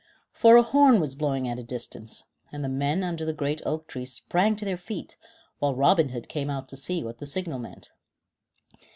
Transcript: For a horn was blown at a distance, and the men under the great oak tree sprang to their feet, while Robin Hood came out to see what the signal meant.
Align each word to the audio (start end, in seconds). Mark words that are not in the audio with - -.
For 0.31 0.55
a 0.57 0.63
horn 0.63 0.99
was 0.99 1.13
blown 1.13 1.45
at 1.45 1.59
a 1.59 1.63
distance, 1.63 2.23
and 2.51 2.63
the 2.63 2.67
men 2.69 3.03
under 3.03 3.23
the 3.23 3.33
great 3.35 3.61
oak 3.67 3.85
tree 3.85 4.05
sprang 4.05 4.55
to 4.55 4.65
their 4.65 4.75
feet, 4.75 5.15
while 5.59 5.75
Robin 5.75 6.09
Hood 6.09 6.27
came 6.27 6.49
out 6.49 6.67
to 6.69 6.75
see 6.75 7.03
what 7.03 7.19
the 7.19 7.27
signal 7.27 7.59
meant. 7.59 7.91